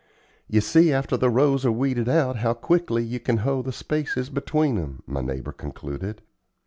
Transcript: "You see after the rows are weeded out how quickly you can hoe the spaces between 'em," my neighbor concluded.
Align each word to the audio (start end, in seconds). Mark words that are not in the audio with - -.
"You 0.47 0.61
see 0.61 0.91
after 0.91 1.15
the 1.15 1.29
rows 1.29 1.63
are 1.63 1.71
weeded 1.71 2.09
out 2.09 2.37
how 2.37 2.55
quickly 2.55 3.03
you 3.03 3.19
can 3.19 3.37
hoe 3.45 3.61
the 3.61 3.71
spaces 3.71 4.31
between 4.31 4.79
'em," 4.79 5.03
my 5.05 5.21
neighbor 5.21 5.51
concluded. 5.51 6.23